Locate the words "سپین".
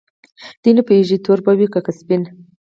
1.99-2.23